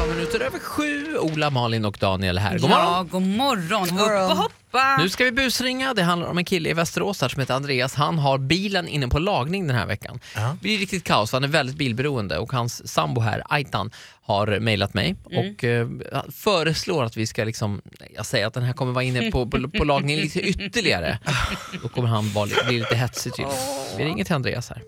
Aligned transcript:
11 0.00 0.14
minuter 0.14 0.40
över 0.40 0.58
sju. 0.58 1.18
Ola, 1.18 1.50
Malin 1.50 1.84
och 1.84 1.96
Daniel 2.00 2.38
här. 2.38 2.58
God 2.58 2.70
morgon. 2.70 2.84
Ja, 2.86 3.06
god 3.10 3.22
morgon. 3.22 3.82
Upp 4.00 4.30
och 4.30 4.36
hoppa. 4.36 4.96
Nu 4.98 5.08
ska 5.08 5.24
vi 5.24 5.32
busringa. 5.32 5.94
Det 5.94 6.02
handlar 6.02 6.28
om 6.28 6.38
en 6.38 6.44
kille 6.44 6.70
i 6.70 6.72
Västerås 6.72 7.20
här 7.20 7.28
som 7.28 7.40
heter 7.40 7.54
Andreas. 7.54 7.94
Han 7.94 8.18
har 8.18 8.38
bilen 8.38 8.88
inne 8.88 9.08
på 9.08 9.18
lagning 9.18 9.66
den 9.66 9.76
här 9.76 9.86
veckan. 9.86 10.20
Det 10.34 10.56
blir 10.60 10.78
riktigt 10.78 11.04
kaos. 11.04 11.32
Han 11.32 11.44
är 11.44 11.48
väldigt 11.48 11.76
bilberoende 11.76 12.38
och 12.38 12.52
hans 12.52 12.88
sambo 12.88 13.20
här, 13.20 13.42
Aitan, 13.48 13.90
har 14.22 14.60
mejlat 14.60 14.94
mig 14.94 15.16
och 15.24 15.64
eh, 15.64 15.88
föreslår 16.32 17.04
att 17.04 17.16
vi 17.16 17.26
ska 17.26 17.44
liksom, 17.44 17.82
jag 18.16 18.26
säger 18.26 18.46
att 18.46 18.54
den 18.54 18.62
här 18.62 18.72
kommer 18.72 18.92
vara 18.92 19.04
inne 19.04 19.30
på, 19.30 19.46
på, 19.46 19.68
på 19.78 19.84
lagning 19.84 20.16
lite 20.16 20.40
ytterligare. 20.40 21.18
Då 21.82 21.88
kommer 21.88 22.08
han 22.08 22.32
vara, 22.32 22.44
li- 22.46 22.54
bli 22.68 22.78
lite 22.78 22.96
hetsig 22.96 23.32
tydligen. 23.34 23.60
Vi 23.98 24.04
ringer 24.04 24.24
till 24.24 24.34
Andreas 24.34 24.68
här. 24.70 24.82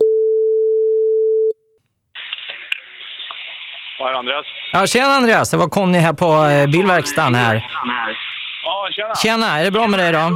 Är 4.00 4.12
Andreas? 4.14 4.46
Ja, 4.72 4.86
tjena 4.86 5.14
Andreas, 5.14 5.50
det 5.50 5.56
var 5.56 5.68
Conny 5.68 5.98
här 5.98 6.12
på 6.12 6.44
eh, 6.44 6.66
bilverkstaden 6.70 7.34
här. 7.34 7.66
Ja, 8.64 8.88
tjena. 8.92 9.14
Tjena, 9.14 9.60
är 9.60 9.64
det 9.64 9.70
bra 9.70 9.86
med 9.86 10.00
dig 10.00 10.12
då? 10.12 10.18
Ja, 10.18 10.32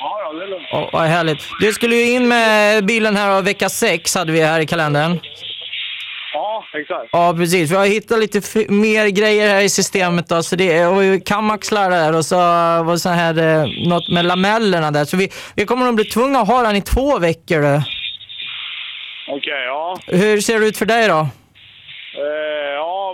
ja, 0.00 0.32
det 0.32 0.44
är 0.44 0.48
lugnt. 0.48 0.68
Oh, 0.72 0.88
vad 0.92 1.02
härligt. 1.02 1.38
Du 1.60 1.72
skulle 1.72 1.96
ju 1.96 2.10
in 2.10 2.28
med 2.28 2.84
bilen 2.84 3.16
här 3.16 3.38
och 3.38 3.46
vecka 3.46 3.68
6 3.68 4.14
hade 4.14 4.32
vi 4.32 4.40
här 4.40 4.60
i 4.60 4.66
kalendern. 4.66 5.20
Ja, 6.32 6.64
exakt. 6.72 7.08
Ja, 7.12 7.34
precis. 7.36 7.70
Vi 7.70 7.76
har 7.76 7.86
hittat 7.86 8.18
lite 8.18 8.40
mer 8.72 9.08
grejer 9.08 9.48
här 9.48 9.60
i 9.60 9.68
systemet 9.68 10.28
då. 10.28 10.42
Så 10.42 10.56
det 10.56 10.72
är 10.72 11.24
kamaxlar 11.26 11.90
där 11.90 12.16
och 12.16 12.24
så 12.24 12.36
var 12.36 12.92
det 12.92 12.98
så 12.98 13.08
här, 13.08 13.38
eh, 13.38 13.88
något 13.88 14.08
med 14.12 14.24
lamellerna 14.24 14.90
där. 14.90 15.04
Så 15.04 15.16
vi, 15.16 15.30
vi 15.56 15.66
kommer 15.66 15.88
att 15.88 15.94
bli 15.94 16.04
tvungna 16.04 16.38
att 16.38 16.48
ha 16.48 16.62
den 16.62 16.76
i 16.76 16.82
två 16.82 17.18
veckor. 17.18 17.62
Då. 17.62 17.82
Okej, 19.30 19.64
ja. 19.66 19.98
Hur 20.06 20.40
ser 20.40 20.60
det 20.60 20.66
ut 20.66 20.78
för 20.78 20.86
dig 20.86 21.08
då? 21.08 21.28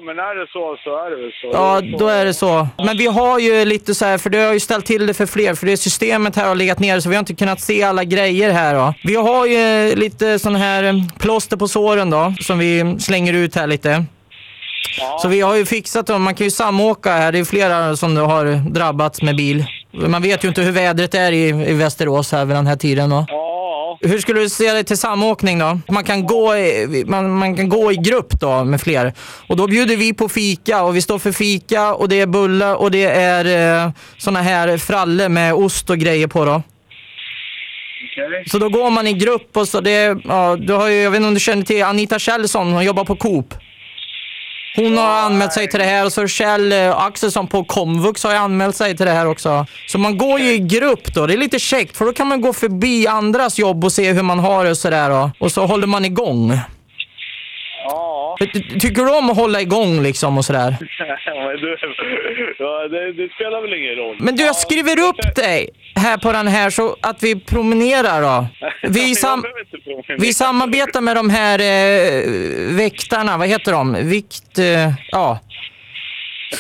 Men 0.07 0.19
är 0.19 0.35
det 0.35 0.47
så 0.53 0.77
så 0.85 1.07
är 1.07 1.11
det 1.11 1.17
väl 1.17 1.33
så. 1.41 1.51
Ja, 1.53 1.81
då 1.99 2.09
är 2.09 2.25
det 2.25 2.35
så. 2.35 2.69
Men 2.77 2.97
vi 2.99 3.07
har 3.07 3.39
ju 3.39 3.65
lite 3.65 3.95
så 3.95 4.05
här, 4.05 4.19
för 4.19 4.31
du 4.31 4.39
har 4.39 4.53
ju 4.53 4.61
ställt 4.61 4.87
till 4.87 5.07
det 5.07 5.15
för 5.15 5.27
fler, 5.27 5.55
för 5.55 5.67
det 5.67 5.77
systemet 5.77 6.37
här 6.37 6.49
har 6.49 6.55
legat 6.55 6.79
ner 6.79 7.01
så 7.01 7.09
vi 7.09 7.15
har 7.15 7.21
inte 7.21 7.35
kunnat 7.35 7.61
se 7.61 7.83
alla 7.83 8.05
grejer 8.05 8.51
här 8.51 8.75
då. 8.75 8.95
Vi 9.05 9.15
har 9.15 9.47
ju 9.47 9.95
lite 9.97 10.39
sån 10.39 10.55
här 10.55 10.85
eh, 10.85 10.95
plåster 11.19 11.57
på 11.57 11.69
såren 11.69 12.11
då, 12.11 12.35
som 12.41 12.59
vi 12.59 12.97
slänger 13.01 13.33
ut 13.33 13.55
här 13.57 13.67
lite. 13.67 14.05
Ja. 15.01 15.19
Så 15.23 15.29
vi 15.29 15.41
har 15.41 15.57
ju 15.57 15.67
fixat 15.67 16.07
dem, 16.07 16.23
man 16.23 16.35
kan 16.35 16.45
ju 16.45 16.51
samåka 16.51 17.13
här, 17.13 17.33
det 17.33 17.39
är 17.39 17.45
flera 17.45 17.97
som 17.97 18.17
har 18.17 18.71
drabbats 18.71 19.23
med 19.23 19.37
bil. 19.37 19.65
Man 19.93 20.23
vet 20.23 20.45
ju 20.45 20.49
inte 20.49 20.63
hur 20.63 20.73
vädret 20.73 21.15
är 21.15 21.33
i, 21.33 21.49
i 21.49 21.75
Västerås 21.75 22.33
här 22.33 22.45
vid 22.45 22.57
den 22.57 22.67
här 22.67 22.77
tiden 22.77 23.11
då. 23.11 23.25
Ja, 23.29 23.44
Hur 24.05 24.19
skulle 24.19 24.41
du 24.41 24.49
se 24.49 24.73
det 24.73 24.85
till 24.85 24.99
samåkning 24.99 25.59
då? 25.59 25.81
Man 25.89 26.05
kan, 26.05 26.27
gå 26.27 26.57
i, 26.57 27.05
man, 27.07 27.31
man 27.31 27.57
kan 27.57 27.69
gå 27.69 27.93
i 27.93 27.97
grupp 27.97 28.41
då 28.41 28.65
med 28.65 28.81
fler. 28.81 29.13
Och 29.49 29.57
då 29.57 29.67
bjuder 29.67 29.97
vi 29.97 30.13
på 30.13 30.29
fika 30.29 30.83
och 30.83 30.97
vi 30.97 31.03
står 31.03 31.19
för 31.19 31.33
fika 31.33 31.95
och 31.95 32.09
det 32.09 32.21
är 32.21 32.27
bullar 32.27 32.75
och 32.75 32.91
det 32.91 33.05
är 33.05 33.85
eh, 33.85 33.91
såna 34.19 34.43
här 34.43 34.79
fralle 34.79 35.29
med 35.29 35.55
ost 35.55 35.91
och 35.91 35.99
grejer 35.99 36.27
på 36.27 36.45
då. 36.45 36.63
okej. 38.13 38.45
Så 38.47 38.59
då 38.59 38.69
går 38.69 38.91
man 38.91 39.07
i 39.07 39.13
grupp 39.13 39.57
och 39.57 39.69
så 39.69 39.81
det, 39.81 40.17
ja, 40.25 40.57
du 40.61 40.73
har 40.73 40.89
ju, 40.89 41.03
jag 41.03 41.11
vet 41.11 41.17
inte 41.17 41.29
om 41.29 41.35
du 41.35 41.41
känner 41.41 41.63
till 41.63 41.83
Anita 41.85 42.19
Kjellson, 42.19 42.73
hon 42.73 42.85
jobbar 42.85 43.05
på 43.05 43.17
Coop. 43.17 43.55
Hon 44.77 44.99
har 44.99 45.19
anmält 45.23 45.53
sig 45.53 45.69
till 45.69 45.79
det 45.81 45.87
här 45.87 46.05
och 46.05 46.13
så 46.13 46.27
Kjell 46.27 46.73
eh, 46.73 46.99
Axelsson 46.99 47.47
på 47.47 47.65
Komvux 47.65 48.25
har 48.25 48.31
ju 48.31 48.37
anmält 48.37 48.77
sig 48.77 48.97
till 48.97 49.07
det 49.07 49.13
här 49.13 49.27
också. 49.29 49.67
Så 49.87 49.99
man 49.99 50.19
går 50.19 50.41
ju 50.41 50.53
i 50.53 50.59
grupp 50.59 51.15
då, 51.15 51.27
det 51.27 51.35
är 51.35 51.39
lite 51.39 51.59
käckt 51.59 51.97
för 51.97 52.05
då 52.05 52.13
kan 52.13 52.27
man 52.27 52.41
gå 52.41 52.53
förbi 52.53 53.07
andras 53.07 53.59
jobb 53.59 53.85
och 53.85 53.93
se 53.93 54.13
hur 54.13 54.23
man 54.23 54.39
har 54.39 54.65
det 54.65 54.71
och 54.71 54.77
sådär 54.77 55.11
då. 55.11 55.31
Och 55.39 55.53
så 55.53 55.67
håller 55.67 55.87
man 55.87 56.05
igång. 56.05 56.53
Ja. 57.89 58.37
Ty- 58.41 58.81
Tycker 58.81 59.05
du 59.05 59.19
om 59.19 59.31
att 59.31 59.37
hålla 59.37 59.61
igång 59.61 60.03
liksom 60.03 60.39
och 60.39 60.45
sådär? 60.45 60.77
ja, 62.59 62.89
det, 62.89 63.13
det 63.13 63.29
spelar 63.35 63.63
väl 63.63 63.75
ingen 63.75 63.95
roll. 63.95 64.17
Men 64.21 64.37
du, 64.37 64.43
jag 64.43 64.57
skriver 64.57 64.99
upp 65.09 65.35
dig 65.37 65.69
här 65.97 66.17
på 66.19 66.33
den 66.33 66.49
här 66.49 66.71
så 66.71 66.97
att 67.01 67.23
vi 67.23 67.41
promenerar 67.41 68.23
då. 68.23 68.47
Vi, 68.89 69.15
sam- 69.15 69.45
Vi 70.19 70.35
samarbetar 70.35 71.01
med 71.01 71.17
de 71.17 71.31
här 71.31 71.59
eh, 71.59 72.75
väktarna, 72.77 73.39
vad 73.39 73.49
heter 73.49 73.73
de? 73.73 73.93
Vikt... 73.93 74.59
Eh, 74.59 74.93
ja. 75.11 75.39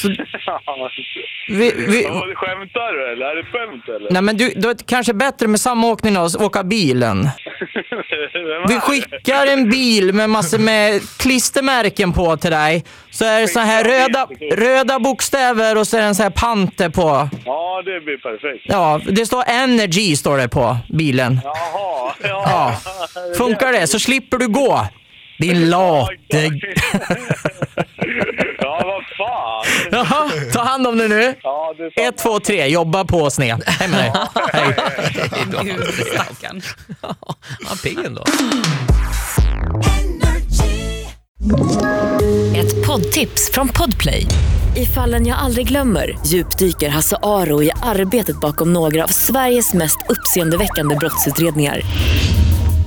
Så, 0.03 0.09
vi, 1.49 1.73
vi, 1.89 2.03
Ja, 2.05 2.27
Skämtar 2.35 2.93
du 2.93 3.13
eller? 3.13 3.27
Är 3.27 3.37
det 3.37 3.43
skämt 3.45 3.89
eller? 3.89 4.11
nej 4.11 4.23
men 4.23 4.37
du, 4.37 4.53
då 4.57 4.69
är 4.69 4.75
det 4.75 4.87
kanske 4.87 5.15
bättre 5.15 5.47
med 5.49 5.61
samåkning 5.61 6.17
att 6.17 6.37
åka 6.37 6.65
bilen. 6.65 7.29
Vi 8.69 8.81
skickar 8.81 9.47
en 9.47 9.71
bil 9.71 10.13
med 10.13 10.31
massor 10.31 10.59
med 10.59 11.01
klistermärken 11.19 12.13
på 12.13 12.37
till 12.37 12.51
dig. 12.51 12.85
Så 13.11 13.25
är 13.25 13.41
det 13.41 13.49
så 13.49 13.61
här 13.61 13.85
röda, 13.85 14.29
röda 14.57 14.99
bokstäver 14.99 15.79
och 15.79 15.87
så 15.87 15.97
är 15.97 16.01
det 16.01 16.07
en 16.07 16.15
så 16.15 16.23
här 16.23 16.31
panter 16.31 16.89
på. 16.89 17.29
Ja, 17.45 17.83
det 17.85 18.01
blir 18.01 18.17
perfekt. 18.17 18.65
Ja, 18.69 19.01
det 19.07 19.27
står 19.27 19.45
Energy 19.47 20.17
står 20.17 20.39
det 20.39 20.49
på 20.49 20.77
bilen. 20.89 21.41
Jaha. 21.45 22.15
Ja. 22.23 22.45
Ja. 22.47 22.77
Funkar 23.37 23.73
det 23.73 23.87
så 23.87 23.99
slipper 23.99 24.39
du 24.39 24.49
gå. 24.49 24.87
Din 25.39 25.71
late... 25.71 26.11
ja, 28.59 28.83
vad 28.85 29.05
fan. 29.19 29.65
Jaha, 29.91 30.31
ta 30.53 30.63
hand 30.63 30.87
om 30.87 30.99
det 30.99 31.09
nu. 31.09 31.35
Ja. 31.43 31.75
Ett, 31.97 32.19
två, 32.19 32.41
tre. 32.41 32.67
Jobba 32.67 33.05
på 33.05 33.31
sned. 33.31 33.63
Hej 33.67 33.89
med 33.89 33.99
dig. 33.99 34.13
Hej. 34.53 34.75
Gud, 35.63 35.95
stackarn. 36.13 36.63
Han 37.67 37.77
pigg 37.83 37.99
ändå. 38.05 38.25
Ett 42.57 42.87
poddtips 42.87 43.51
från 43.53 43.69
Podplay. 43.69 44.27
I 44.77 44.87
fallen 44.87 45.27
jag 45.27 45.39
aldrig 45.39 45.69
glömmer 45.69 46.19
djupdyker 46.27 46.89
Hasse 46.89 47.17
Aro 47.23 47.63
i 47.63 47.71
arbetet 47.83 48.41
bakom 48.41 48.73
några 48.73 49.05
av 49.05 49.09
Sveriges 49.09 49.75
mest 49.75 49.97
uppseendeväckande 50.09 50.97
brottsutredningar. 50.97 51.81